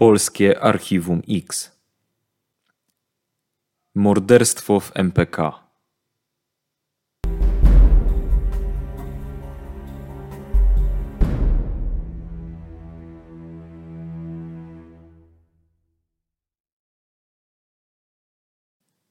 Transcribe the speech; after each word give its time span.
Polskie 0.00 0.60
Archiwum 0.60 1.22
X 1.28 1.72
Morderstwo 3.94 4.80
w 4.80 4.92
MPK 4.94 5.64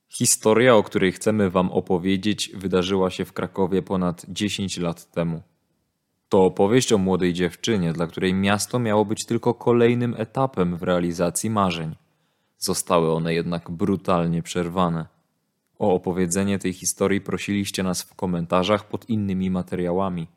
Historia, 0.10 0.76
o 0.76 0.84
której 0.84 1.12
chcemy 1.12 1.50
Wam 1.50 1.72
opowiedzieć, 1.72 2.52
wydarzyła 2.54 3.10
się 3.10 3.26
w 3.26 3.34
Krakowie 3.34 3.82
ponad 3.82 4.26
10 4.30 4.78
lat 4.78 5.12
temu. 5.12 5.57
To 6.30 6.46
opowieść 6.46 6.94
o 6.94 6.98
młodej 6.98 7.34
dziewczynie, 7.34 7.94
dla 7.94 8.08
której 8.08 8.34
miasto 8.34 8.80
miało 8.80 9.06
być 9.06 9.26
tylko 9.26 9.54
kolejnym 9.54 10.16
etapem 10.18 10.78
w 10.78 10.84
realizacji 10.84 11.50
marzeń. 11.50 11.96
Zostały 12.58 13.12
one 13.12 13.34
jednak 13.34 13.72
brutalnie 13.72 14.44
przerwane. 14.44 15.06
O 15.80 15.94
opowiedzenie 15.94 16.60
tej 16.60 16.74
historii 16.74 17.22
prosiliście 17.22 17.84
nas 17.84 18.02
w 18.02 18.16
komentarzach 18.16 18.88
pod 18.88 19.10
innymi 19.10 19.52
materiałami. 19.52 20.28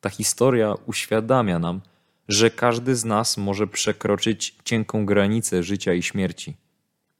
Ta 0.00 0.10
historia 0.10 0.74
uświadamia 0.86 1.58
nam, 1.58 1.80
że 2.28 2.50
każdy 2.50 2.96
z 2.96 3.04
nas 3.04 3.36
może 3.36 3.66
przekroczyć 3.66 4.58
cienką 4.64 5.06
granicę 5.06 5.62
życia 5.62 5.94
i 5.94 6.02
śmierci. 6.02 6.56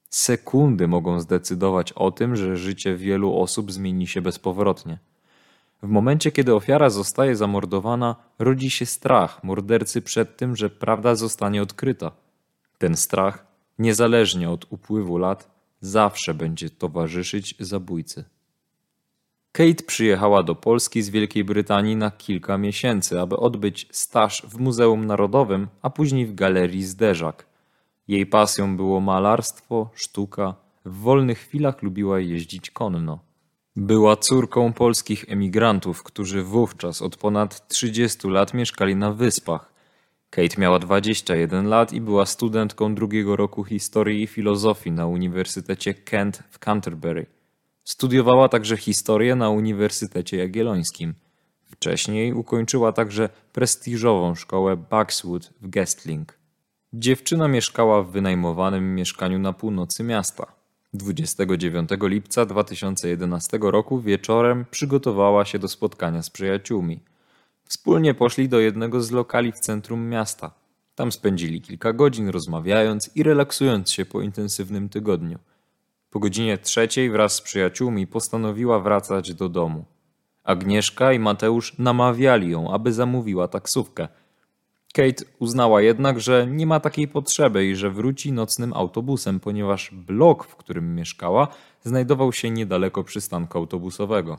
Sekundy 0.09 0.87
mogą 0.87 1.19
zdecydować 1.19 1.91
o 1.91 2.11
tym, 2.11 2.35
że 2.35 2.57
życie 2.57 2.97
wielu 2.97 3.39
osób 3.39 3.71
zmieni 3.71 4.07
się 4.07 4.21
bezpowrotnie. 4.21 4.97
W 5.83 5.87
momencie, 5.87 6.31
kiedy 6.31 6.55
ofiara 6.55 6.89
zostaje 6.89 7.35
zamordowana, 7.35 8.15
rodzi 8.39 8.69
się 8.69 8.85
strach 8.85 9.43
mordercy 9.43 10.01
przed 10.01 10.37
tym, 10.37 10.55
że 10.55 10.69
prawda 10.69 11.15
zostanie 11.15 11.61
odkryta. 11.61 12.11
Ten 12.77 12.95
strach, 12.97 13.45
niezależnie 13.79 14.49
od 14.49 14.65
upływu 14.69 15.17
lat, 15.17 15.51
zawsze 15.81 16.33
będzie 16.33 16.69
towarzyszyć 16.69 17.55
zabójcy. 17.59 18.23
Kate 19.51 19.83
przyjechała 19.87 20.43
do 20.43 20.55
Polski 20.55 21.01
z 21.01 21.09
Wielkiej 21.09 21.43
Brytanii 21.43 21.95
na 21.95 22.11
kilka 22.11 22.57
miesięcy, 22.57 23.19
aby 23.19 23.37
odbyć 23.37 23.87
staż 23.91 24.41
w 24.47 24.59
Muzeum 24.59 25.05
Narodowym, 25.05 25.67
a 25.81 25.89
później 25.89 26.25
w 26.25 26.35
Galerii 26.35 26.83
Zderzak. 26.83 27.45
Jej 28.07 28.25
pasją 28.25 28.77
było 28.77 28.99
malarstwo, 28.99 29.89
sztuka, 29.93 30.55
w 30.85 30.97
wolnych 30.97 31.39
chwilach 31.39 31.83
lubiła 31.83 32.19
jeździć 32.19 32.71
konno. 32.71 33.32
Była 33.75 34.15
córką 34.15 34.73
polskich 34.73 35.25
emigrantów, 35.27 36.03
którzy 36.03 36.43
wówczas 36.43 37.01
od 37.01 37.17
ponad 37.17 37.67
30 37.67 38.27
lat 38.27 38.53
mieszkali 38.53 38.95
na 38.95 39.11
wyspach. 39.11 39.73
Kate 40.29 40.61
miała 40.61 40.79
21 40.79 41.67
lat 41.67 41.93
i 41.93 42.01
była 42.01 42.25
studentką 42.25 42.95
drugiego 42.95 43.35
roku 43.35 43.63
historii 43.63 44.23
i 44.23 44.27
filozofii 44.27 44.91
na 44.91 45.07
Uniwersytecie 45.07 45.93
Kent 45.93 46.43
w 46.49 46.59
Canterbury. 46.59 47.25
Studiowała 47.83 48.49
także 48.49 48.77
historię 48.77 49.35
na 49.35 49.49
Uniwersytecie 49.49 50.37
Jagiellońskim. 50.37 51.13
Wcześniej 51.63 52.33
ukończyła 52.33 52.91
także 52.91 53.29
prestiżową 53.53 54.35
szkołę 54.35 54.77
Buxwood 54.77 55.53
w 55.61 55.69
Guestling. 55.69 56.37
Dziewczyna 56.93 57.47
mieszkała 57.47 58.03
w 58.03 58.11
wynajmowanym 58.11 58.95
mieszkaniu 58.95 59.39
na 59.39 59.53
północy 59.53 60.03
miasta. 60.03 60.62
29 60.95 61.89
lipca 62.01 62.45
2011 62.45 63.59
roku 63.61 64.01
wieczorem 64.01 64.65
przygotowała 64.71 65.45
się 65.45 65.59
do 65.59 65.67
spotkania 65.67 66.23
z 66.23 66.29
przyjaciółmi. 66.29 66.99
Wspólnie 67.63 68.13
poszli 68.13 68.49
do 68.49 68.59
jednego 68.59 69.01
z 69.01 69.11
lokali 69.11 69.51
w 69.51 69.59
centrum 69.59 70.09
miasta. 70.09 70.51
Tam 70.95 71.11
spędzili 71.11 71.61
kilka 71.61 71.93
godzin 71.93 72.29
rozmawiając 72.29 73.09
i 73.15 73.23
relaksując 73.23 73.91
się 73.91 74.05
po 74.05 74.21
intensywnym 74.21 74.89
tygodniu. 74.89 75.39
Po 76.09 76.19
godzinie 76.19 76.57
trzeciej 76.57 77.09
wraz 77.09 77.33
z 77.33 77.41
przyjaciółmi 77.41 78.07
postanowiła 78.07 78.79
wracać 78.79 79.33
do 79.33 79.49
domu. 79.49 79.85
Agnieszka 80.43 81.13
i 81.13 81.19
Mateusz 81.19 81.77
namawiali 81.79 82.49
ją, 82.49 82.71
aby 82.73 82.93
zamówiła 82.93 83.47
taksówkę. 83.47 84.07
Kate 84.93 85.25
uznała 85.39 85.81
jednak, 85.81 86.19
że 86.19 86.47
nie 86.49 86.67
ma 86.67 86.79
takiej 86.79 87.07
potrzeby 87.07 87.65
i 87.65 87.75
że 87.75 87.89
wróci 87.89 88.31
nocnym 88.31 88.73
autobusem, 88.73 89.39
ponieważ 89.39 89.91
blok, 89.93 90.47
w 90.47 90.55
którym 90.55 90.95
mieszkała, 90.95 91.47
znajdował 91.83 92.33
się 92.33 92.49
niedaleko 92.49 93.03
przystanku 93.03 93.57
autobusowego. 93.57 94.37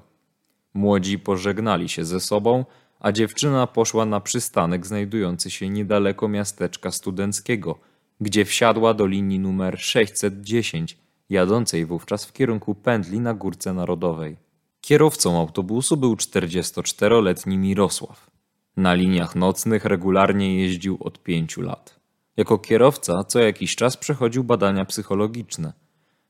Młodzi 0.75 1.19
pożegnali 1.19 1.89
się 1.89 2.05
ze 2.05 2.21
sobą, 2.21 2.65
a 3.01 3.13
dziewczyna 3.13 3.67
poszła 3.67 4.07
na 4.07 4.21
przystanek 4.21 4.87
znajdujący 4.87 5.51
się 5.51 5.69
niedaleko 5.69 6.29
miasteczka 6.29 6.91
studenckiego, 6.91 7.79
gdzie 8.21 8.45
wsiadła 8.45 8.95
do 8.95 9.07
linii 9.07 9.39
numer 9.39 9.81
610, 9.81 10.99
jadącej 11.31 11.87
wówczas 11.87 12.25
w 12.25 12.33
kierunku 12.33 12.75
pędli 12.75 13.21
na 13.21 13.35
Górce 13.35 13.73
Narodowej. 13.73 14.37
Kierowcą 14.81 15.41
autobusu 15.41 15.97
był 15.97 16.15
44-letni 16.15 17.59
Mirosław. 17.59 18.34
Na 18.77 18.95
liniach 18.95 19.37
nocnych 19.37 19.85
regularnie 19.85 20.57
jeździł 20.61 20.99
od 21.01 21.23
pięciu 21.23 21.63
lat. 21.63 22.01
Jako 22.37 22.59
kierowca 22.59 23.25
co 23.25 23.39
jakiś 23.41 23.77
czas 23.77 23.97
przechodził 23.97 24.45
badania 24.45 24.85
psychologiczne. 24.85 25.73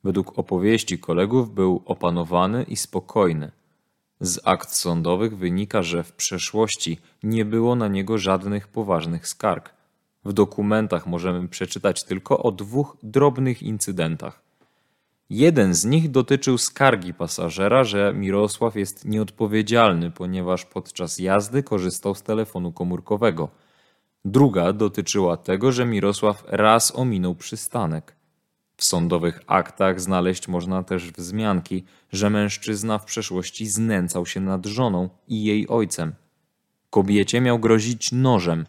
Według 0.05 0.39
opowieści 0.39 0.99
kolegów 0.99 1.55
był 1.55 1.83
opanowany 1.85 2.63
i 2.63 2.77
spokojny. 2.77 3.51
Z 4.21 4.41
akt 4.45 4.71
sądowych 4.71 5.37
wynika, 5.39 5.83
że 5.83 6.05
w 6.05 6.13
przeszłości 6.13 6.99
nie 7.23 7.45
było 7.45 7.77
na 7.77 7.89
niego 7.89 8.19
żadnych 8.19 8.69
poważnych 8.69 9.29
skarg. 9.29 9.75
W 10.25 10.33
dokumentach 10.33 11.07
możemy 11.07 11.49
przeczytać 11.49 12.05
tylko 12.05 12.43
o 12.43 12.53
dwóch 12.53 12.97
drobnych 13.03 13.63
incydentach. 13.63 14.44
Jeden 15.31 15.75
z 15.75 15.85
nich 15.85 16.11
dotyczył 16.11 16.59
skargi 16.59 17.15
pasażera, 17.15 17.85
że 17.85 18.13
Mirosław 18.17 18.77
jest 18.77 19.05
nieodpowiedzialny, 19.05 20.11
ponieważ 20.11 20.65
podczas 20.65 21.19
jazdy 21.19 21.63
korzystał 21.63 22.15
z 22.15 22.23
telefonu 22.23 22.73
komórkowego. 22.73 23.49
Druga 24.25 24.73
dotyczyła 24.73 25.37
tego, 25.37 25.73
że 25.73 25.87
Mirosław 25.87 26.45
raz 26.47 26.97
ominął 26.97 27.35
przystanek. 27.35 28.17
W 28.77 28.85
sądowych 28.85 29.41
aktach 29.47 30.01
znaleźć 30.01 30.49
można 30.49 30.83
też 30.83 31.13
wzmianki, 31.13 31.85
że 32.13 32.31
mężczyzna 32.31 32.99
w 32.99 33.05
przeszłości 33.05 33.67
znęcał 33.67 34.27
się 34.27 34.41
nad 34.41 34.67
żoną 34.67 35.09
i 35.29 35.45
jej 35.45 35.69
ojcem. 35.69 36.15
Kobiecie 36.91 37.41
miał 37.41 37.59
grozić 37.59 38.13
nożem, 38.13 38.67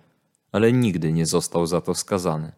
ale 0.51 0.73
nigdy 0.73 1.13
nie 1.13 1.25
został 1.25 1.65
za 1.65 1.81
to 1.81 1.95
skazany. 1.95 2.51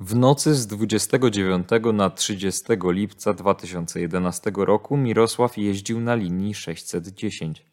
W 0.00 0.14
nocy 0.14 0.54
z 0.54 0.66
29 0.66 1.68
na 1.92 2.10
30 2.10 2.64
lipca 2.84 3.34
2011 3.34 4.52
roku 4.56 4.96
Mirosław 4.96 5.58
jeździł 5.58 6.00
na 6.00 6.14
linii 6.14 6.54
610. 6.54 7.66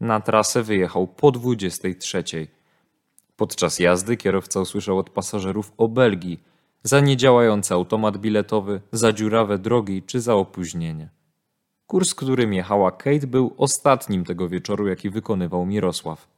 Na 0.00 0.20
trasę 0.20 0.62
wyjechał 0.62 1.06
po 1.06 1.30
23. 1.30 2.24
Podczas 3.36 3.78
jazdy 3.78 4.16
kierowca 4.16 4.60
usłyszał 4.60 4.98
od 4.98 5.10
pasażerów 5.10 5.72
obelgi 5.76 6.38
za 6.82 7.00
niedziałający 7.00 7.74
automat 7.74 8.18
biletowy, 8.18 8.80
za 8.92 9.12
dziurawe 9.12 9.58
drogi 9.58 10.02
czy 10.02 10.20
za 10.20 10.34
opóźnienie. 10.34 11.08
Kurs, 11.86 12.14
którym 12.14 12.52
jechała 12.52 12.90
Kate, 12.90 13.26
był 13.26 13.54
ostatnim 13.58 14.24
tego 14.24 14.48
wieczoru, 14.48 14.88
jaki 14.88 15.10
wykonywał 15.10 15.66
Mirosław. 15.66 16.28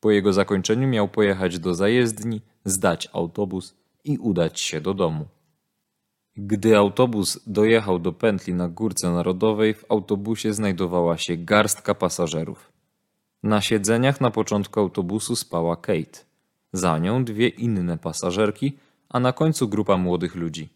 Po 0.00 0.10
jego 0.10 0.32
zakończeniu 0.32 0.88
miał 0.88 1.08
pojechać 1.08 1.58
do 1.58 1.74
zajezdni, 1.74 2.40
zdać 2.64 3.08
autobus 3.12 3.74
i 4.04 4.18
udać 4.18 4.60
się 4.60 4.80
do 4.80 4.94
domu. 4.94 5.26
Gdy 6.36 6.76
autobus 6.76 7.40
dojechał 7.46 7.98
do 7.98 8.12
pętli 8.12 8.54
na 8.54 8.68
Górce 8.68 9.10
Narodowej, 9.10 9.74
w 9.74 9.84
autobusie 9.88 10.52
znajdowała 10.52 11.18
się 11.18 11.36
garstka 11.36 11.94
pasażerów. 11.94 12.72
Na 13.42 13.60
siedzeniach 13.60 14.20
na 14.20 14.30
początku 14.30 14.80
autobusu 14.80 15.36
spała 15.36 15.76
Kate. 15.76 16.18
Za 16.72 16.98
nią 16.98 17.24
dwie 17.24 17.48
inne 17.48 17.98
pasażerki, 17.98 18.76
a 19.08 19.20
na 19.20 19.32
końcu 19.32 19.68
grupa 19.68 19.96
młodych 19.96 20.34
ludzi. 20.34 20.68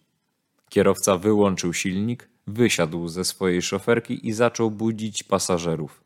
Kierowca 0.68 1.18
wyłączył 1.18 1.72
silnik, 1.72 2.28
wysiadł 2.46 3.08
ze 3.08 3.24
swojej 3.24 3.62
szoferki 3.62 4.28
i 4.28 4.32
zaczął 4.32 4.70
budzić 4.70 5.22
pasażerów. 5.22 6.04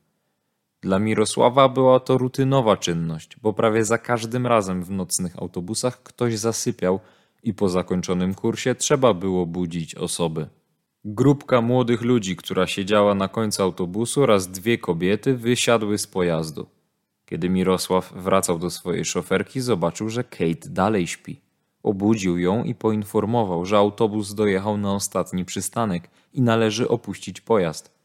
Dla 0.86 0.98
Mirosława 0.98 1.68
była 1.68 2.00
to 2.00 2.18
rutynowa 2.18 2.76
czynność, 2.76 3.36
bo 3.42 3.52
prawie 3.52 3.84
za 3.84 3.98
każdym 3.98 4.46
razem 4.46 4.84
w 4.84 4.90
nocnych 4.90 5.38
autobusach 5.38 6.02
ktoś 6.02 6.38
zasypiał 6.38 7.00
i 7.42 7.54
po 7.54 7.68
zakończonym 7.68 8.34
kursie 8.34 8.74
trzeba 8.74 9.14
było 9.14 9.46
budzić 9.46 9.94
osoby. 9.94 10.46
Grupka 11.04 11.60
młodych 11.60 12.02
ludzi, 12.02 12.36
która 12.36 12.66
siedziała 12.66 13.14
na 13.14 13.28
końcu 13.28 13.62
autobusu 13.62 14.22
oraz 14.22 14.48
dwie 14.48 14.78
kobiety 14.78 15.36
wysiadły 15.36 15.98
z 15.98 16.06
pojazdu. 16.06 16.66
Kiedy 17.24 17.48
Mirosław 17.50 18.12
wracał 18.16 18.58
do 18.58 18.70
swojej 18.70 19.04
szoferki, 19.04 19.60
zobaczył, 19.60 20.08
że 20.08 20.24
Kate 20.24 20.68
dalej 20.68 21.06
śpi. 21.06 21.40
Obudził 21.82 22.38
ją 22.38 22.64
i 22.64 22.74
poinformował, 22.74 23.64
że 23.64 23.76
autobus 23.76 24.34
dojechał 24.34 24.76
na 24.76 24.94
ostatni 24.94 25.44
przystanek 25.44 26.10
i 26.32 26.42
należy 26.42 26.88
opuścić 26.88 27.40
pojazd. 27.40 27.96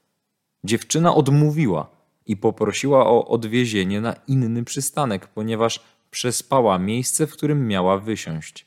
Dziewczyna 0.63 1.15
odmówiła 1.15 2.00
i 2.25 2.38
poprosiła 2.38 3.06
o 3.06 3.27
odwiezienie 3.27 4.01
na 4.01 4.15
inny 4.27 4.63
przystanek, 4.63 5.27
ponieważ 5.27 5.79
przespała 6.12 6.79
miejsce, 6.79 7.27
w 7.27 7.33
którym 7.33 7.68
miała 7.68 7.97
wysiąść. 7.97 8.65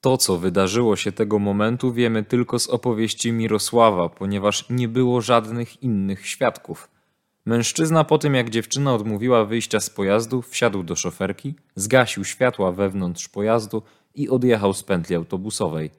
To, 0.00 0.16
co 0.16 0.38
wydarzyło 0.38 0.96
się 0.96 1.12
tego 1.12 1.38
momentu, 1.38 1.92
wiemy 1.92 2.22
tylko 2.22 2.58
z 2.58 2.68
opowieści 2.68 3.32
Mirosława, 3.32 4.08
ponieważ 4.08 4.70
nie 4.70 4.88
było 4.88 5.20
żadnych 5.20 5.82
innych 5.82 6.26
świadków. 6.26 6.88
Mężczyzna 7.46 8.04
po 8.04 8.18
tym, 8.18 8.34
jak 8.34 8.50
dziewczyna 8.50 8.94
odmówiła 8.94 9.44
wyjścia 9.44 9.80
z 9.80 9.90
pojazdu, 9.90 10.42
wsiadł 10.42 10.82
do 10.82 10.96
szoferki, 10.96 11.54
zgasił 11.74 12.24
światła 12.24 12.72
wewnątrz 12.72 13.28
pojazdu 13.28 13.82
i 14.14 14.28
odjechał 14.28 14.74
z 14.74 14.82
pętli 14.82 15.16
autobusowej. 15.16 15.90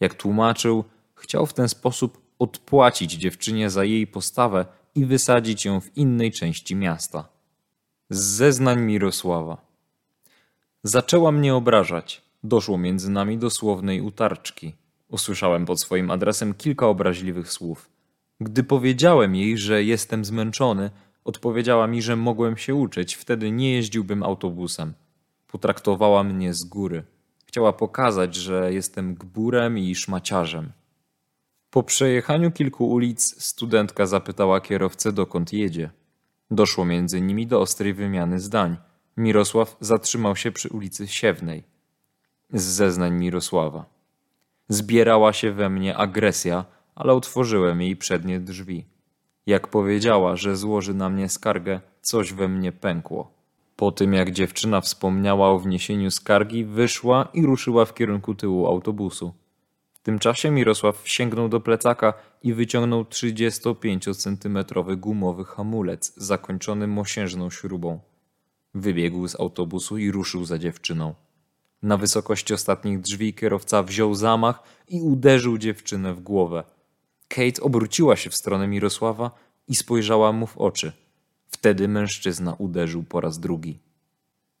Jak 0.00 0.14
tłumaczył, 0.14 0.84
chciał 1.14 1.46
w 1.46 1.52
ten 1.52 1.68
sposób 1.68 2.20
odpłacić 2.38 3.12
dziewczynie 3.12 3.70
za 3.70 3.84
jej 3.84 4.06
postawę 4.06 4.66
i 4.94 5.06
wysadzić 5.06 5.64
ją 5.64 5.80
w 5.80 5.96
innej 5.96 6.32
części 6.32 6.76
miasta. 6.76 7.28
Z 8.10 8.18
zeznań 8.18 8.80
Mirosława. 8.80 9.56
Zaczęła 10.82 11.32
mnie 11.32 11.54
obrażać. 11.54 12.22
Doszło 12.42 12.78
między 12.78 13.10
nami 13.10 13.38
do 13.38 13.50
słownej 13.50 14.00
utarczki. 14.00 14.74
Usłyszałem 15.08 15.66
pod 15.66 15.80
swoim 15.80 16.10
adresem 16.10 16.54
kilka 16.54 16.86
obraźliwych 16.86 17.52
słów. 17.52 17.88
Gdy 18.40 18.64
powiedziałem 18.64 19.34
jej, 19.34 19.58
że 19.58 19.84
jestem 19.84 20.24
zmęczony, 20.24 20.90
odpowiedziała 21.24 21.86
mi, 21.86 22.02
że 22.02 22.16
mogłem 22.16 22.56
się 22.56 22.74
uczyć, 22.74 23.14
wtedy 23.14 23.50
nie 23.50 23.72
jeździłbym 23.72 24.22
autobusem. 24.22 24.94
Potraktowała 25.46 26.24
mnie 26.24 26.54
z 26.54 26.64
góry. 26.64 27.04
Chciała 27.46 27.72
pokazać, 27.72 28.34
że 28.34 28.72
jestem 28.72 29.14
gburem 29.14 29.78
i 29.78 29.94
szmaciarzem. 29.94 30.72
Po 31.74 31.82
przejechaniu 31.82 32.50
kilku 32.50 32.90
ulic 32.90 33.42
studentka 33.42 34.06
zapytała 34.06 34.60
kierowcę, 34.60 35.12
dokąd 35.12 35.52
jedzie. 35.52 35.90
Doszło 36.50 36.84
między 36.84 37.20
nimi 37.20 37.46
do 37.46 37.60
ostrej 37.60 37.94
wymiany 37.94 38.40
zdań. 38.40 38.76
Mirosław 39.16 39.76
zatrzymał 39.80 40.36
się 40.36 40.52
przy 40.52 40.68
ulicy 40.68 41.08
Siewnej. 41.08 41.62
Z 42.52 42.62
zeznań 42.62 43.12
Mirosława. 43.12 43.84
Zbierała 44.68 45.32
się 45.32 45.52
we 45.52 45.70
mnie 45.70 45.96
agresja, 45.96 46.64
ale 46.94 47.12
otworzyłem 47.12 47.80
jej 47.80 47.96
przednie 47.96 48.40
drzwi. 48.40 48.84
Jak 49.46 49.68
powiedziała, 49.68 50.36
że 50.36 50.56
złoży 50.56 50.94
na 50.94 51.08
mnie 51.10 51.28
skargę, 51.28 51.80
coś 52.02 52.32
we 52.32 52.48
mnie 52.48 52.72
pękło. 52.72 53.30
Po 53.76 53.92
tym, 53.92 54.12
jak 54.12 54.30
dziewczyna 54.30 54.80
wspomniała 54.80 55.50
o 55.50 55.58
wniesieniu 55.58 56.10
skargi, 56.10 56.64
wyszła 56.64 57.28
i 57.32 57.46
ruszyła 57.46 57.84
w 57.84 57.94
kierunku 57.94 58.34
tyłu 58.34 58.66
autobusu. 58.66 59.34
W 60.04 60.06
tym 60.06 60.18
czasie 60.18 60.50
Mirosław 60.50 61.02
sięgnął 61.04 61.48
do 61.48 61.60
plecaka 61.60 62.14
i 62.42 62.54
wyciągnął 62.54 63.02
35-centymetrowy 63.02 64.96
gumowy 64.96 65.44
hamulec 65.44 66.12
zakończony 66.16 66.86
mosiężną 66.86 67.50
śrubą. 67.50 68.00
Wybiegł 68.74 69.28
z 69.28 69.40
autobusu 69.40 69.98
i 69.98 70.10
ruszył 70.10 70.44
za 70.44 70.58
dziewczyną. 70.58 71.14
Na 71.82 71.96
wysokości 71.96 72.54
ostatnich 72.54 73.00
drzwi 73.00 73.34
kierowca 73.34 73.82
wziął 73.82 74.14
zamach 74.14 74.62
i 74.88 75.00
uderzył 75.00 75.58
dziewczynę 75.58 76.14
w 76.14 76.20
głowę. 76.20 76.64
Kate 77.28 77.62
obróciła 77.62 78.16
się 78.16 78.30
w 78.30 78.34
stronę 78.36 78.68
Mirosława 78.68 79.30
i 79.68 79.74
spojrzała 79.74 80.32
mu 80.32 80.46
w 80.46 80.58
oczy. 80.58 80.92
Wtedy 81.46 81.88
mężczyzna 81.88 82.54
uderzył 82.58 83.02
po 83.02 83.20
raz 83.20 83.38
drugi. 83.38 83.78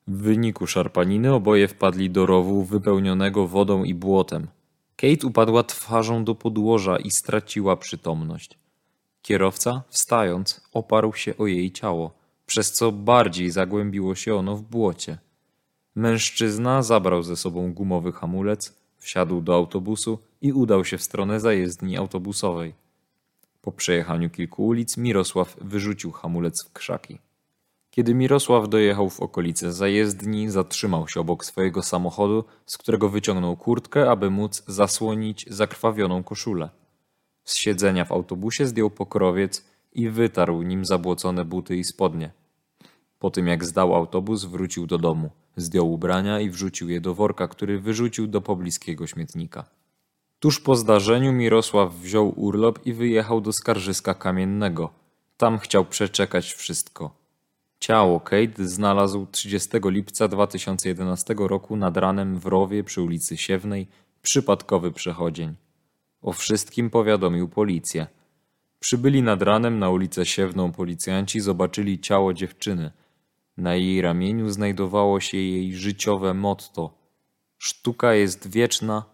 W 0.06 0.16
wyniku 0.16 0.66
szarpaniny 0.66 1.34
oboje 1.34 1.68
wpadli 1.68 2.10
do 2.10 2.26
rowu 2.26 2.64
wypełnionego 2.64 3.48
wodą 3.48 3.84
i 3.84 3.94
błotem. 3.94 4.46
Kate 4.96 5.26
upadła 5.26 5.62
twarzą 5.62 6.24
do 6.24 6.34
podłoża 6.34 6.98
i 6.98 7.10
straciła 7.10 7.76
przytomność. 7.76 8.58
Kierowca, 9.22 9.82
wstając, 9.88 10.60
oparł 10.72 11.12
się 11.12 11.36
o 11.36 11.46
jej 11.46 11.72
ciało, 11.72 12.14
przez 12.46 12.72
co 12.72 12.92
bardziej 12.92 13.50
zagłębiło 13.50 14.14
się 14.14 14.34
ono 14.34 14.56
w 14.56 14.62
błocie. 14.62 15.18
Mężczyzna 15.94 16.82
zabrał 16.82 17.22
ze 17.22 17.36
sobą 17.36 17.72
gumowy 17.72 18.12
hamulec, 18.12 18.74
wsiadł 18.98 19.40
do 19.40 19.54
autobusu 19.54 20.18
i 20.40 20.52
udał 20.52 20.84
się 20.84 20.98
w 20.98 21.02
stronę 21.02 21.40
zajezdni 21.40 21.96
autobusowej. 21.96 22.74
Po 23.62 23.72
przejechaniu 23.72 24.30
kilku 24.30 24.66
ulic 24.66 24.96
Mirosław 24.96 25.56
wyrzucił 25.60 26.12
hamulec 26.12 26.64
w 26.64 26.72
krzaki. 26.72 27.18
Kiedy 27.94 28.14
Mirosław 28.14 28.68
dojechał 28.68 29.10
w 29.10 29.20
okolice 29.20 29.72
zajezdni, 29.72 30.50
zatrzymał 30.50 31.08
się 31.08 31.20
obok 31.20 31.44
swojego 31.44 31.82
samochodu, 31.82 32.44
z 32.66 32.78
którego 32.78 33.08
wyciągnął 33.08 33.56
kurtkę, 33.56 34.10
aby 34.10 34.30
móc 34.30 34.62
zasłonić 34.66 35.46
zakrwawioną 35.50 36.22
koszulę. 36.22 36.70
Z 37.44 37.56
siedzenia 37.56 38.04
w 38.04 38.12
autobusie 38.12 38.66
zdjął 38.66 38.90
pokrowiec 38.90 39.64
i 39.92 40.08
wytarł 40.08 40.62
nim 40.62 40.84
zabłocone 40.84 41.44
buty 41.44 41.76
i 41.76 41.84
spodnie. 41.84 42.30
Po 43.18 43.30
tym 43.30 43.46
jak 43.46 43.64
zdał 43.64 43.94
autobus, 43.94 44.44
wrócił 44.44 44.86
do 44.86 44.98
domu, 44.98 45.30
zdjął 45.56 45.92
ubrania 45.92 46.40
i 46.40 46.50
wrzucił 46.50 46.88
je 46.88 47.00
do 47.00 47.14
worka, 47.14 47.48
który 47.48 47.80
wyrzucił 47.80 48.26
do 48.26 48.40
pobliskiego 48.40 49.06
śmietnika. 49.06 49.64
Tuż 50.40 50.60
po 50.60 50.76
zdarzeniu 50.76 51.32
Mirosław 51.32 51.94
wziął 51.94 52.40
urlop 52.40 52.86
i 52.86 52.92
wyjechał 52.92 53.40
do 53.40 53.52
Skarżyska 53.52 54.14
Kamiennego. 54.14 54.90
Tam 55.36 55.58
chciał 55.58 55.84
przeczekać 55.84 56.52
wszystko. 56.52 57.23
Ciało 57.84 58.20
Kate 58.20 58.68
znalazł 58.68 59.26
30 59.26 59.68
lipca 59.84 60.28
2011 60.28 61.34
roku 61.38 61.76
nad 61.76 61.96
ranem 61.96 62.38
w 62.38 62.46
rowie 62.46 62.84
przy 62.84 63.02
ulicy 63.02 63.36
Siewnej, 63.36 63.86
przypadkowy 64.22 64.92
przechodzień. 64.92 65.54
O 66.22 66.32
wszystkim 66.32 66.90
powiadomił 66.90 67.48
policję. 67.48 68.06
Przybyli 68.80 69.22
nad 69.22 69.42
ranem 69.42 69.78
na 69.78 69.90
ulicę 69.90 70.26
Siewną 70.26 70.72
policjanci 70.72 71.40
zobaczyli 71.40 72.00
ciało 72.00 72.34
dziewczyny. 72.34 72.90
Na 73.56 73.74
jej 73.74 74.02
ramieniu 74.02 74.50
znajdowało 74.50 75.20
się 75.20 75.38
jej 75.38 75.74
życiowe 75.74 76.34
motto: 76.34 76.94
Sztuka 77.58 78.14
jest 78.14 78.50
wieczna, 78.50 79.04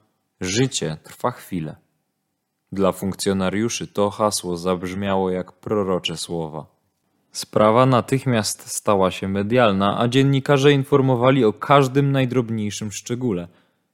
Życie 0.40 0.96
trwa 1.02 1.31
chwilę. 1.31 1.76
Dla 2.72 2.93
funkcjonariuszy 2.93 3.87
to 3.87 4.11
hasło 4.11 4.56
zabrzmiało 4.56 5.31
jak 5.31 5.52
prorocze 5.52 6.17
słowa. 6.17 6.80
Sprawa 7.32 7.87
natychmiast 7.87 8.71
stała 8.71 9.11
się 9.11 9.29
medialna, 9.29 9.99
a 10.00 10.09
dziennikarze 10.09 10.73
informowali 10.73 11.44
o 11.44 11.53
każdym 11.53 12.12
najdrobniejszym 12.12 12.93
szczególe. 12.93 13.49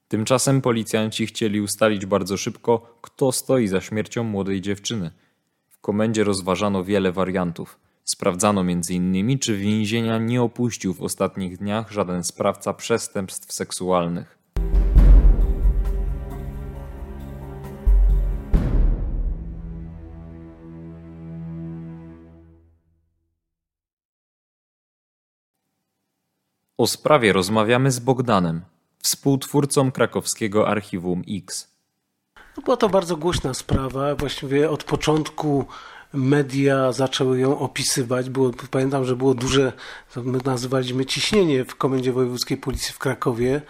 Tymczasem 0.08 0.60
policjanci 0.60 1.26
chcieli 1.26 1.60
ustalić 1.60 2.06
bardzo 2.06 2.36
szybko, 2.36 2.98
kto 3.00 3.32
stoi 3.32 3.66
za 3.66 3.80
śmiercią 3.80 4.24
młodej 4.24 4.60
dziewczyny. 4.60 5.10
W 5.68 5.80
komendzie 5.80 6.24
rozważano 6.24 6.84
wiele 6.84 7.12
wariantów. 7.12 7.78
Sprawdzano 8.04 8.60
m.in., 8.60 9.38
czy 9.38 9.56
więzienia 9.56 10.18
nie 10.18 10.42
opuścił 10.42 10.94
w 10.94 11.02
ostatnich 11.02 11.58
dniach 11.58 11.92
żaden 11.92 12.24
sprawca 12.24 12.74
przestępstw 12.74 13.52
seksualnych. 13.52 14.35
O 26.78 26.86
sprawie 26.86 27.32
rozmawiamy 27.32 27.90
z 27.90 27.98
Bogdanem, 27.98 28.62
współtwórcą 28.98 29.92
krakowskiego 29.92 30.68
Archiwum 30.68 31.22
X. 31.28 31.68
No, 32.56 32.62
była 32.62 32.76
to 32.76 32.88
bardzo 32.88 33.16
głośna 33.16 33.54
sprawa. 33.54 34.14
Właściwie 34.14 34.70
od 34.70 34.84
początku 34.84 35.66
media 36.12 36.92
zaczęły 36.92 37.38
ją 37.38 37.58
opisywać. 37.58 38.30
Było, 38.30 38.50
pamiętam, 38.70 39.04
że 39.04 39.16
było 39.16 39.34
duże, 39.34 39.72
to 40.14 40.22
my 40.22 40.38
nazywaliśmy 40.44 41.06
ciśnienie 41.06 41.64
w 41.64 41.76
Komendzie 41.76 42.12
Wojewódzkiej 42.12 42.56
Policji 42.56 42.94
w 42.94 42.98
Krakowie. 42.98 43.62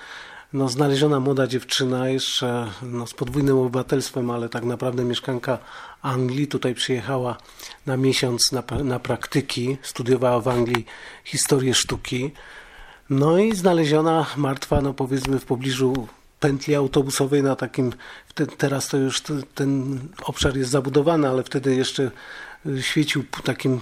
No, 0.53 0.69
znaleziona 0.69 1.21
młoda 1.21 1.47
dziewczyna, 1.47 2.09
jeszcze 2.09 2.71
no, 2.83 3.07
z 3.07 3.15
podwójnym 3.15 3.59
obywatelstwem, 3.59 4.31
ale 4.31 4.49
tak 4.49 4.65
naprawdę 4.65 5.05
mieszkanka 5.05 5.59
Anglii. 6.03 6.47
Tutaj 6.49 6.75
przyjechała 6.75 7.37
na 7.87 7.97
miesiąc 7.97 8.53
na, 8.53 8.63
na 8.85 8.99
praktyki, 8.99 9.77
studiowała 9.83 10.41
w 10.41 10.49
Anglii 10.49 10.87
historię 11.25 11.75
sztuki. 11.75 12.33
No 13.11 13.39
i 13.39 13.57
znaleziona 13.57 14.27
martwa, 14.37 14.81
no 14.81 14.95
powiedzmy 14.95 15.39
w 15.39 15.45
pobliżu 15.45 16.09
pętli 16.41 16.75
autobusowej 16.75 17.43
na 17.43 17.57
takim, 17.57 17.93
teraz 18.59 18.89
to 18.89 18.97
już 18.97 19.23
ten 19.55 19.99
obszar 20.23 20.57
jest 20.57 20.71
zabudowany, 20.71 21.29
ale 21.29 21.45
wtedy 21.45 21.77
jeszcze 21.77 22.11
y, 22.67 22.83
świecił 22.83 23.25
takim 23.45 23.81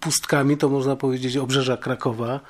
pustkami, 0.00 0.56
to 0.56 0.68
można 0.68 0.96
powiedzieć 0.96 1.36
obrzeża 1.36 1.76
Krakowa. 1.76 2.40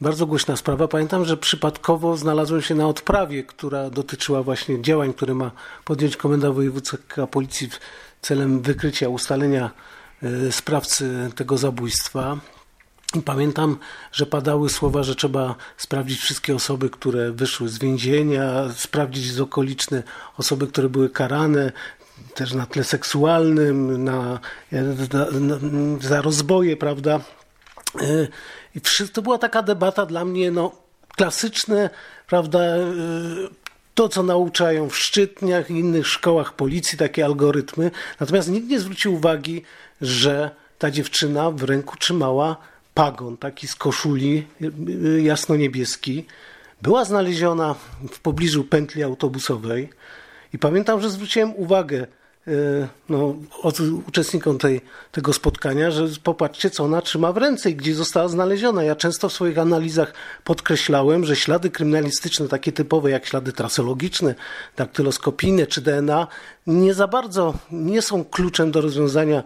Bardzo 0.00 0.26
głośna 0.26 0.56
sprawa. 0.56 0.88
Pamiętam, 0.88 1.24
że 1.24 1.36
przypadkowo 1.36 2.16
znalazłem 2.16 2.62
się 2.62 2.74
na 2.74 2.88
odprawie, 2.88 3.44
która 3.44 3.90
dotyczyła 3.90 4.42
właśnie 4.42 4.82
działań, 4.82 5.12
które 5.12 5.34
ma 5.34 5.50
podjąć 5.84 6.16
Komenda 6.16 6.50
Wojewódzka 6.50 7.26
Policji 7.26 7.68
celem 8.22 8.60
wykrycia, 8.62 9.08
ustalenia 9.08 9.70
y, 10.22 10.52
sprawcy 10.52 11.30
tego 11.36 11.58
zabójstwa. 11.58 12.38
I 13.14 13.22
pamiętam, 13.22 13.78
że 14.12 14.26
padały 14.26 14.68
słowa, 14.68 15.02
że 15.02 15.14
trzeba 15.14 15.54
sprawdzić 15.76 16.20
wszystkie 16.20 16.54
osoby, 16.54 16.90
które 16.90 17.32
wyszły 17.32 17.68
z 17.68 17.78
więzienia, 17.78 18.72
sprawdzić 18.76 19.32
z 19.32 19.40
okoliczne 19.40 20.02
osoby, 20.36 20.66
które 20.66 20.88
były 20.88 21.10
karane, 21.10 21.72
też 22.34 22.52
na 22.52 22.66
tle 22.66 22.84
seksualnym, 22.84 24.04
na, 24.04 24.40
na, 25.40 25.58
za 26.00 26.22
rozboje, 26.22 26.76
prawda? 26.76 27.20
E, 28.00 28.28
I 28.74 28.80
to 29.12 29.22
była 29.22 29.38
taka 29.38 29.62
debata 29.62 30.06
dla 30.06 30.24
mnie, 30.24 30.50
no, 30.50 30.72
klasyczne, 31.16 31.90
prawda, 32.26 32.60
e, 32.60 32.86
to, 33.94 34.08
co 34.08 34.22
nauczają 34.22 34.88
w 34.88 34.98
szczytniach 34.98 35.70
i 35.70 35.74
innych 35.74 36.06
szkołach 36.06 36.52
policji, 36.52 36.98
takie 36.98 37.24
algorytmy. 37.24 37.90
Natomiast 38.20 38.48
nikt 38.48 38.68
nie 38.68 38.80
zwrócił 38.80 39.14
uwagi, 39.14 39.62
że 40.00 40.50
ta 40.78 40.90
dziewczyna 40.90 41.50
w 41.50 41.62
ręku 41.62 41.96
trzymała 41.96 42.56
pagon, 42.98 43.36
taki 43.36 43.68
z 43.68 43.74
koszuli 43.74 44.46
jasno-niebieski. 45.22 46.24
Była 46.82 47.04
znaleziona 47.04 47.74
w 48.12 48.20
pobliżu 48.20 48.64
pętli 48.64 49.02
autobusowej 49.02 49.88
i 50.52 50.58
pamiętam, 50.58 51.00
że 51.00 51.10
zwróciłem 51.10 51.54
uwagę 51.56 52.06
E, 52.48 52.88
no, 53.08 53.36
od, 53.62 53.80
uczestnikom 53.80 54.58
tej, 54.58 54.80
tego 55.12 55.32
spotkania, 55.32 55.90
że 55.90 56.08
popatrzcie, 56.22 56.70
co 56.70 56.84
ona 56.84 57.02
trzyma 57.02 57.32
w 57.32 57.36
ręce 57.36 57.70
i 57.70 57.74
gdzie 57.74 57.94
została 57.94 58.28
znaleziona. 58.28 58.84
Ja 58.84 58.96
często 58.96 59.28
w 59.28 59.32
swoich 59.32 59.58
analizach 59.58 60.14
podkreślałem, 60.44 61.24
że 61.24 61.36
ślady 61.36 61.70
kryminalistyczne, 61.70 62.48
takie 62.48 62.72
typowe 62.72 63.10
jak 63.10 63.26
ślady 63.26 63.52
trasologiczne, 63.52 64.34
daktyloskopijne 64.76 65.66
czy 65.66 65.80
DNA, 65.80 66.26
nie 66.66 66.94
za 66.94 67.08
bardzo 67.08 67.54
nie 67.72 68.02
są 68.02 68.24
kluczem 68.24 68.70
do 68.70 68.80
rozwiązania 68.80 69.42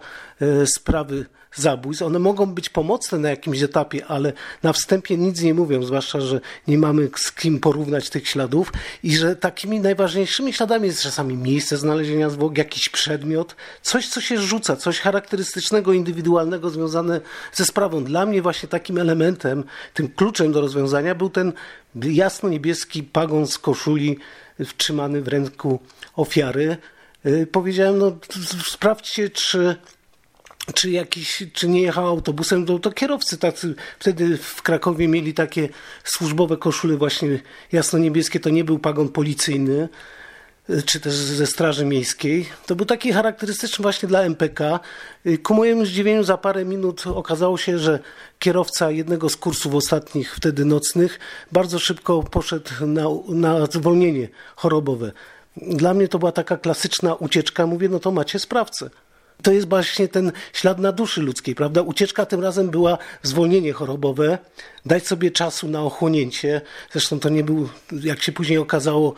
sprawy 0.65 1.25
zabójstw. 1.55 2.03
One 2.03 2.19
mogą 2.19 2.45
być 2.45 2.69
pomocne 2.69 3.17
na 3.17 3.29
jakimś 3.29 3.61
etapie, 3.61 4.05
ale 4.05 4.33
na 4.63 4.73
wstępie 4.73 5.17
nic 5.17 5.41
nie 5.41 5.53
mówią, 5.53 5.83
zwłaszcza, 5.83 6.21
że 6.21 6.41
nie 6.67 6.77
mamy 6.77 7.09
z 7.15 7.31
kim 7.31 7.59
porównać 7.59 8.09
tych 8.09 8.27
śladów 8.27 8.73
i 9.03 9.15
że 9.15 9.35
takimi 9.35 9.79
najważniejszymi 9.79 10.53
śladami 10.53 10.87
jest 10.87 11.01
czasami 11.01 11.37
miejsce 11.37 11.77
znalezienia 11.77 12.29
zwłok, 12.29 12.57
jakiś 12.57 12.89
przedmiot, 12.89 13.55
coś, 13.81 14.07
co 14.07 14.21
się 14.21 14.37
rzuca, 14.37 14.75
coś 14.75 14.99
charakterystycznego, 14.99 15.93
indywidualnego 15.93 16.69
związane 16.69 17.21
ze 17.53 17.65
sprawą. 17.65 18.03
Dla 18.03 18.25
mnie 18.25 18.41
właśnie 18.41 18.69
takim 18.69 18.97
elementem, 18.97 19.63
tym 19.93 20.07
kluczem 20.07 20.51
do 20.51 20.61
rozwiązania 20.61 21.15
był 21.15 21.29
ten 21.29 21.53
jasno-niebieski 21.95 23.03
pagon 23.03 23.47
z 23.47 23.57
koszuli 23.57 24.17
wtrzymany 24.65 25.21
w 25.21 25.27
ręku 25.27 25.79
ofiary. 26.15 26.77
Y, 27.25 27.47
powiedziałem, 27.51 27.97
no 27.97 28.17
sprawdźcie, 28.65 29.29
czy 29.29 29.75
czy, 30.73 30.91
jakiś, 30.91 31.43
czy 31.53 31.67
nie 31.67 31.81
jechał 31.81 32.07
autobusem, 32.07 32.65
to, 32.65 32.79
to 32.79 32.91
kierowcy 32.91 33.37
tacy 33.37 33.75
wtedy 33.99 34.37
w 34.37 34.61
Krakowie 34.61 35.07
mieli 35.07 35.33
takie 35.33 35.69
służbowe 36.03 36.57
koszule 36.57 36.97
właśnie 36.97 37.39
jasno-niebieskie, 37.71 38.39
to 38.39 38.49
nie 38.49 38.63
był 38.63 38.79
pagon 38.79 39.09
policyjny, 39.09 39.89
czy 40.85 40.99
też 40.99 41.13
ze 41.13 41.45
Straży 41.45 41.85
Miejskiej. 41.85 42.49
To 42.65 42.75
był 42.75 42.85
taki 42.85 43.13
charakterystyczny 43.13 43.81
właśnie 43.83 44.09
dla 44.09 44.21
MPK. 44.21 44.79
Ku 45.43 45.53
mojemu 45.53 45.85
zdziwieniu 45.85 46.23
za 46.23 46.37
parę 46.37 46.65
minut 46.65 47.03
okazało 47.07 47.57
się, 47.57 47.79
że 47.79 47.99
kierowca 48.39 48.91
jednego 48.91 49.29
z 49.29 49.35
kursów 49.35 49.75
ostatnich, 49.75 50.35
wtedy 50.35 50.65
nocnych, 50.65 51.19
bardzo 51.51 51.79
szybko 51.79 52.23
poszedł 52.23 52.69
na, 52.85 53.03
na 53.27 53.65
zwolnienie 53.65 54.27
chorobowe. 54.55 55.11
Dla 55.57 55.93
mnie 55.93 56.07
to 56.07 56.19
była 56.19 56.31
taka 56.31 56.57
klasyczna 56.57 57.15
ucieczka. 57.15 57.67
Mówię, 57.67 57.89
no 57.89 57.99
to 57.99 58.11
macie 58.11 58.39
sprawcę 58.39 58.89
to 59.43 59.51
jest 59.51 59.69
właśnie 59.69 60.07
ten 60.07 60.31
ślad 60.53 60.79
na 60.79 60.91
duszy 60.91 61.21
ludzkiej, 61.21 61.55
prawda? 61.55 61.81
Ucieczka 61.81 62.25
tym 62.25 62.41
razem 62.41 62.69
była 62.69 62.97
zwolnienie 63.23 63.73
chorobowe, 63.73 64.37
dać 64.85 65.07
sobie 65.07 65.31
czasu 65.31 65.67
na 65.67 65.81
ochłonięcie. 65.81 66.61
Zresztą 66.91 67.19
to 67.19 67.29
nie 67.29 67.43
był, 67.43 67.69
jak 67.91 68.23
się 68.23 68.31
później 68.31 68.57
okazało, 68.57 69.13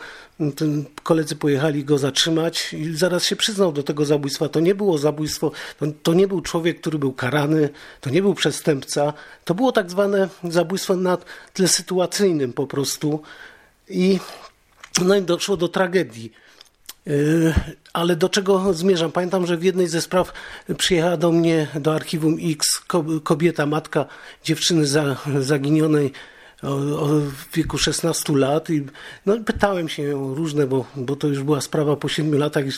koledzy 1.02 1.36
pojechali 1.36 1.84
go 1.84 1.98
zatrzymać 1.98 2.74
i 2.74 2.96
zaraz 2.96 3.24
się 3.24 3.36
przyznał 3.36 3.72
do 3.72 3.82
tego 3.82 4.04
zabójstwa. 4.04 4.48
To 4.48 4.60
nie 4.60 4.74
było 4.74 4.98
zabójstwo, 4.98 5.52
to, 5.78 5.86
to 6.02 6.14
nie 6.14 6.28
był 6.28 6.40
człowiek, 6.40 6.80
który 6.80 6.98
był 6.98 7.12
karany, 7.12 7.68
to 8.00 8.10
nie 8.10 8.22
był 8.22 8.34
przestępca. 8.34 9.12
To 9.44 9.54
było 9.54 9.72
tak 9.72 9.90
zwane 9.90 10.28
zabójstwo 10.44 10.96
na 10.96 11.18
tle 11.52 11.68
sytuacyjnym 11.68 12.52
po 12.52 12.66
prostu. 12.66 13.22
I 13.88 14.18
no 15.04 15.16
i 15.16 15.22
doszło 15.22 15.56
do 15.56 15.68
tragedii. 15.68 16.32
Yy, 17.06 17.54
ale 17.92 18.16
do 18.16 18.28
czego 18.28 18.74
zmierzam? 18.74 19.12
Pamiętam, 19.12 19.46
że 19.46 19.56
w 19.56 19.64
jednej 19.64 19.88
ze 19.88 20.00
spraw 20.00 20.32
przyjechała 20.78 21.16
do 21.16 21.32
mnie 21.32 21.66
do 21.74 21.94
archiwum 21.94 22.36
X 22.42 22.80
kobieta, 23.22 23.66
matka 23.66 24.06
dziewczyny 24.44 24.86
zaginionej 25.40 26.12
w 26.62 27.56
wieku 27.56 27.78
16 27.78 28.32
lat 28.32 28.70
i 28.70 28.84
no, 29.26 29.36
pytałem 29.44 29.88
się 29.88 30.02
ją 30.02 30.34
różne, 30.34 30.66
bo, 30.66 30.84
bo 30.96 31.16
to 31.16 31.28
już 31.28 31.42
była 31.42 31.60
sprawa 31.60 31.96
po 31.96 32.08
7 32.08 32.38
latach 32.38 32.64
i, 32.66 32.70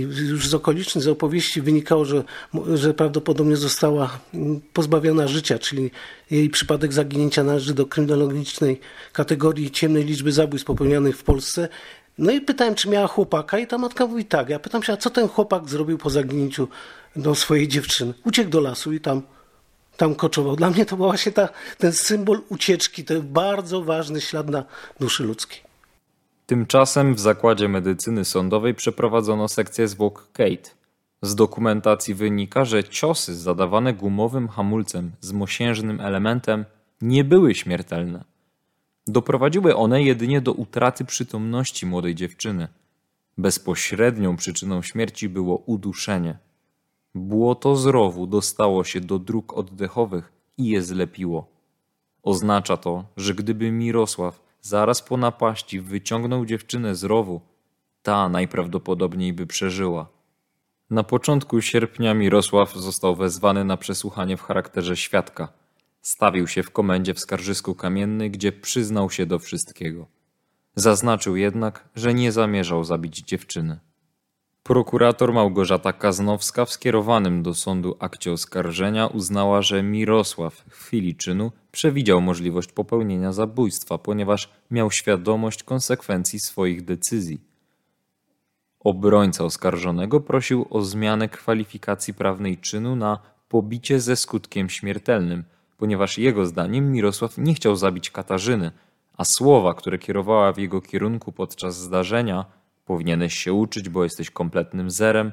i 0.00 0.02
już 0.02 0.48
z 0.48 0.54
okolicznych, 0.54 1.04
z 1.04 1.08
opowieści 1.08 1.60
wynikało, 1.60 2.04
że, 2.04 2.24
że 2.74 2.94
prawdopodobnie 2.94 3.56
została 3.56 4.18
pozbawiona 4.72 5.28
życia, 5.28 5.58
czyli 5.58 5.90
jej 6.30 6.50
przypadek 6.50 6.92
zaginięcia 6.92 7.44
należy 7.44 7.74
do 7.74 7.86
kryminologicznej 7.86 8.80
kategorii 9.12 9.70
ciemnej 9.70 10.04
liczby 10.04 10.32
zabójstw 10.32 10.66
popełnianych 10.66 11.18
w 11.18 11.22
Polsce 11.22 11.68
no 12.18 12.30
i 12.30 12.40
pytałem, 12.40 12.74
czy 12.74 12.88
miała 12.88 13.06
chłopaka 13.06 13.58
i 13.58 13.66
ta 13.66 13.78
matka 13.78 14.06
mówi 14.06 14.24
tak. 14.24 14.48
Ja 14.48 14.58
pytam 14.58 14.82
się, 14.82 14.92
a 14.92 14.96
co 14.96 15.10
ten 15.10 15.28
chłopak 15.28 15.68
zrobił 15.68 15.98
po 15.98 16.10
zaginięciu 16.10 16.68
do 17.16 17.34
swojej 17.34 17.68
dziewczyny? 17.68 18.14
Uciekł 18.24 18.50
do 18.50 18.60
lasu 18.60 18.92
i 18.92 19.00
tam, 19.00 19.22
tam 19.96 20.14
koczował. 20.14 20.56
Dla 20.56 20.70
mnie 20.70 20.86
to 20.86 20.96
był 20.96 21.06
właśnie 21.06 21.32
ta, 21.32 21.48
ten 21.78 21.92
symbol 21.92 22.40
ucieczki, 22.48 23.04
to 23.04 23.14
bardzo 23.22 23.84
ważny 23.84 24.20
ślad 24.20 24.50
na 24.50 24.64
duszy 25.00 25.24
ludzkiej. 25.24 25.60
Tymczasem 26.46 27.14
w 27.14 27.20
zakładzie 27.20 27.68
medycyny 27.68 28.24
sądowej 28.24 28.74
przeprowadzono 28.74 29.48
sekcję 29.48 29.88
zwłok 29.88 30.28
Kate. 30.32 30.70
Z 31.22 31.34
dokumentacji 31.34 32.14
wynika, 32.14 32.64
że 32.64 32.84
ciosy 32.84 33.34
zadawane 33.34 33.94
gumowym 33.94 34.48
hamulcem 34.48 35.12
z 35.20 35.32
mosiężnym 35.32 36.00
elementem 36.00 36.64
nie 37.00 37.24
były 37.24 37.54
śmiertelne. 37.54 38.24
Doprowadziły 39.10 39.76
one 39.76 40.02
jedynie 40.02 40.40
do 40.40 40.52
utraty 40.52 41.04
przytomności 41.04 41.86
młodej 41.86 42.14
dziewczyny. 42.14 42.68
Bezpośrednią 43.38 44.36
przyczyną 44.36 44.82
śmierci 44.82 45.28
było 45.28 45.56
uduszenie. 45.56 46.38
Błoto 47.14 47.76
z 47.76 47.86
rowu 47.86 48.26
dostało 48.26 48.84
się 48.84 49.00
do 49.00 49.18
dróg 49.18 49.52
oddechowych 49.52 50.32
i 50.58 50.68
je 50.68 50.82
zlepiło. 50.82 51.46
Oznacza 52.22 52.76
to, 52.76 53.04
że 53.16 53.34
gdyby 53.34 53.70
Mirosław 53.70 54.40
zaraz 54.60 55.02
po 55.02 55.16
napaści 55.16 55.80
wyciągnął 55.80 56.46
dziewczynę 56.46 56.94
z 56.94 57.04
rowu, 57.04 57.40
ta 58.02 58.28
najprawdopodobniej 58.28 59.32
by 59.32 59.46
przeżyła. 59.46 60.08
Na 60.90 61.02
początku 61.02 61.60
sierpnia 61.60 62.14
Mirosław 62.14 62.74
został 62.74 63.16
wezwany 63.16 63.64
na 63.64 63.76
przesłuchanie 63.76 64.36
w 64.36 64.42
charakterze 64.42 64.96
świadka– 64.96 65.48
Stawił 66.02 66.46
się 66.46 66.62
w 66.62 66.70
komendzie 66.70 67.14
w 67.14 67.20
Skarżysku 67.20 67.74
Kamiennej, 67.74 68.30
gdzie 68.30 68.52
przyznał 68.52 69.10
się 69.10 69.26
do 69.26 69.38
wszystkiego. 69.38 70.06
Zaznaczył 70.74 71.36
jednak, 71.36 71.88
że 71.94 72.14
nie 72.14 72.32
zamierzał 72.32 72.84
zabić 72.84 73.18
dziewczyny. 73.18 73.80
Prokurator 74.62 75.32
Małgorzata 75.32 75.92
Kaznowska 75.92 76.64
w 76.64 76.72
skierowanym 76.72 77.42
do 77.42 77.54
sądu 77.54 77.96
akcie 77.98 78.32
oskarżenia 78.32 79.06
uznała, 79.06 79.62
że 79.62 79.82
Mirosław 79.82 80.54
w 80.54 80.74
chwili 80.74 81.16
czynu 81.16 81.52
przewidział 81.72 82.20
możliwość 82.20 82.72
popełnienia 82.72 83.32
zabójstwa, 83.32 83.98
ponieważ 83.98 84.50
miał 84.70 84.90
świadomość 84.90 85.62
konsekwencji 85.62 86.40
swoich 86.40 86.84
decyzji. 86.84 87.40
Obrońca 88.80 89.44
oskarżonego 89.44 90.20
prosił 90.20 90.66
o 90.70 90.82
zmianę 90.82 91.28
kwalifikacji 91.28 92.14
prawnej 92.14 92.58
czynu 92.58 92.96
na 92.96 93.18
pobicie 93.48 94.00
ze 94.00 94.16
skutkiem 94.16 94.68
śmiertelnym– 94.70 95.44
ponieważ 95.80 96.18
jego 96.18 96.46
zdaniem 96.46 96.92
Mirosław 96.92 97.38
nie 97.38 97.54
chciał 97.54 97.76
zabić 97.76 98.10
Katarzyny, 98.10 98.72
a 99.16 99.24
słowa, 99.24 99.74
które 99.74 99.98
kierowała 99.98 100.52
w 100.52 100.58
jego 100.58 100.80
kierunku 100.80 101.32
podczas 101.32 101.76
zdarzenia 101.76 102.44
powinieneś 102.84 103.34
się 103.34 103.52
uczyć, 103.52 103.88
bo 103.88 104.04
jesteś 104.04 104.30
kompletnym 104.30 104.90
zerem, 104.90 105.32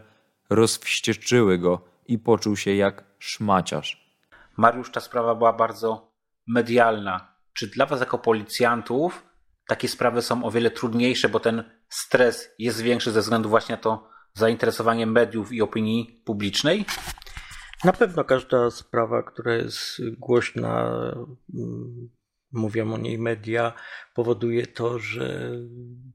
rozwścieczyły 0.49 1.57
go 1.57 1.81
i 2.07 2.19
poczuł 2.19 2.55
się 2.55 2.75
jak 2.75 3.03
szmaciarz. 3.19 4.17
Mariusz, 4.57 4.91
ta 4.91 4.99
sprawa 4.99 5.35
była 5.35 5.53
bardzo 5.53 6.11
medialna. 6.47 7.27
Czy 7.53 7.67
dla 7.67 7.85
Was 7.85 7.99
jako 7.99 8.17
policjantów 8.17 9.23
takie 9.67 9.87
sprawy 9.87 10.21
są 10.21 10.43
o 10.43 10.51
wiele 10.51 10.71
trudniejsze, 10.71 11.29
bo 11.29 11.39
ten 11.39 11.63
stres 11.89 12.49
jest 12.59 12.81
większy 12.81 13.11
ze 13.11 13.21
względu 13.21 13.49
właśnie 13.49 13.75
na 13.75 13.81
to 13.81 14.09
zainteresowanie 14.33 15.07
mediów 15.07 15.51
i 15.51 15.61
opinii 15.61 16.21
publicznej? 16.25 16.85
Na 17.84 17.93
pewno 17.93 18.24
każda 18.24 18.72
sprawa, 18.72 19.24
która 19.24 19.55
jest 19.55 20.01
głośna, 20.19 20.91
mm, 21.55 22.10
mówią 22.51 22.93
o 22.93 22.98
niej 22.98 23.17
media, 23.17 23.74
powoduje 24.15 24.67
to, 24.67 25.00
że 25.00 25.51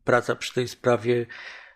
praca 0.05 0.37
przy 0.37 0.55
tej 0.55 0.69
sprawie 0.69 1.27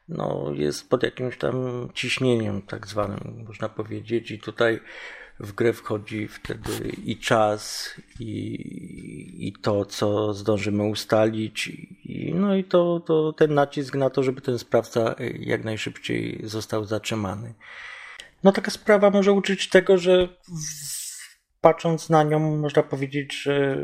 no, 0.08 0.50
jest 0.54 0.90
pod 0.90 1.02
jakimś 1.02 1.38
tam 1.38 1.88
ciśnieniem, 1.94 2.62
tak 2.62 2.86
zwanym, 2.86 3.44
można 3.46 3.68
powiedzieć, 3.68 4.30
i 4.30 4.38
tutaj 4.38 4.80
w 5.40 5.52
grę 5.52 5.72
wchodzi 5.72 6.28
wtedy 6.28 6.88
i 7.04 7.18
czas, 7.18 7.94
i, 8.20 9.48
i 9.48 9.52
to, 9.52 9.84
co 9.84 10.34
zdążymy 10.34 10.84
ustalić, 10.84 11.68
i, 12.04 12.32
no 12.34 12.56
i 12.56 12.64
to, 12.64 13.00
to 13.00 13.32
ten 13.32 13.54
nacisk 13.54 13.94
na 13.94 14.10
to, 14.10 14.22
żeby 14.22 14.40
ten 14.40 14.58
sprawca 14.58 15.14
jak 15.38 15.64
najszybciej 15.64 16.40
został 16.44 16.84
zatrzymany. 16.84 17.54
No 18.46 18.52
taka 18.52 18.70
sprawa 18.70 19.10
może 19.10 19.32
uczyć 19.32 19.68
tego, 19.68 19.98
że 19.98 20.28
patrząc 21.60 22.10
na 22.10 22.22
nią 22.22 22.56
można 22.56 22.82
powiedzieć, 22.82 23.42
że 23.42 23.76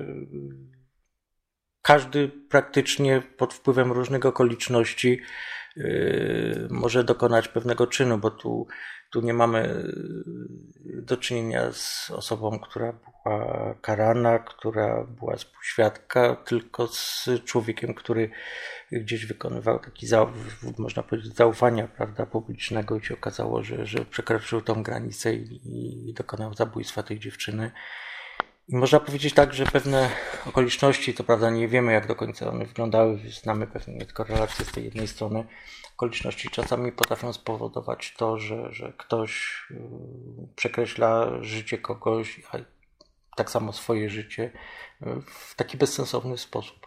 każdy 1.82 2.28
praktycznie 2.28 3.22
pod 3.36 3.54
wpływem 3.54 3.92
różnych 3.92 4.26
okoliczności 4.26 5.20
yy, 5.76 6.68
może 6.70 7.04
dokonać 7.04 7.48
pewnego 7.48 7.86
czynu, 7.86 8.18
bo 8.18 8.30
tu, 8.30 8.66
tu 9.10 9.20
nie 9.20 9.34
mamy 9.34 9.84
yy, 10.84 11.02
do 11.02 11.16
czynienia 11.16 11.72
z 11.72 12.10
osobą, 12.10 12.58
która 12.58 12.92
była 12.92 13.74
karana, 13.80 14.38
która 14.38 15.04
była 15.04 15.36
współświadka, 15.36 16.36
tylko 16.36 16.86
z 16.86 17.28
człowiekiem, 17.44 17.94
który 17.94 18.30
gdzieś 18.92 19.26
wykonywał 19.26 19.78
taki, 19.78 20.06
można 20.78 21.02
powiedzieć, 21.02 21.36
zaufania 21.36 21.88
prawda, 21.88 22.26
publicznego 22.26 22.96
i 22.96 23.04
się 23.04 23.14
okazało, 23.14 23.62
że, 23.62 23.86
że 23.86 24.04
przekroczył 24.04 24.60
tą 24.60 24.82
granicę 24.82 25.34
i, 25.34 26.08
i 26.10 26.14
dokonał 26.14 26.54
zabójstwa 26.54 27.02
tej 27.02 27.18
dziewczyny. 27.18 27.70
I 28.68 28.76
można 28.76 29.00
powiedzieć 29.00 29.34
tak, 29.34 29.54
że 29.54 29.66
pewne 29.66 30.10
okoliczności, 30.46 31.14
to 31.14 31.24
prawda 31.24 31.50
nie 31.50 31.68
wiemy 31.68 31.92
jak 31.92 32.06
do 32.06 32.14
końca 32.14 32.50
one 32.50 32.64
wyglądały, 32.66 33.18
znamy 33.42 33.66
pewnie 33.66 33.98
tylko 33.98 34.24
relacje 34.24 34.64
z 34.64 34.72
tej 34.72 34.84
jednej 34.84 35.08
strony, 35.08 35.44
okoliczności 35.94 36.48
czasami 36.50 36.92
potrafią 36.92 37.32
spowodować 37.32 38.14
to, 38.16 38.38
że, 38.38 38.72
że 38.72 38.92
ktoś 38.96 39.62
y, 39.70 39.76
przekreśla 40.56 41.28
życie 41.40 41.78
kogoś, 41.78 42.40
a 42.52 42.58
tak 43.36 43.50
samo 43.50 43.72
swoje 43.72 44.10
życie 44.10 44.50
y, 45.02 45.06
w 45.26 45.54
taki 45.54 45.76
bezsensowny 45.76 46.38
sposób. 46.38 46.86